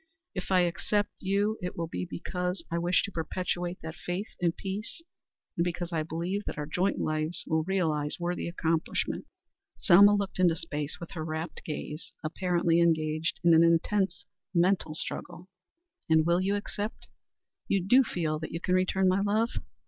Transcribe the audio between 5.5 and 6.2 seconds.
and because I